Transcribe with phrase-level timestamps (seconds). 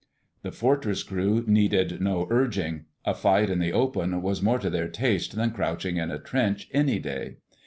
[0.41, 2.85] The Fortress crew needed no urging.
[3.05, 6.67] A fight in the open was more to their taste than crouching in a trench,
[6.73, 7.35] any day.